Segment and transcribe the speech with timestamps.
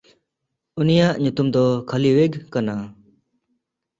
[0.79, 2.73] ᱩᱱᱤᱭᱟᱜ ᱧᱩᱛᱩᱢ ᱫᱚ ᱠᱟᱭᱞᱤᱣᱮᱜᱷ ᱠᱟᱱᱟ᱾